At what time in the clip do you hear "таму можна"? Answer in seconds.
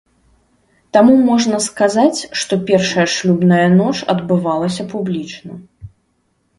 0.97-1.57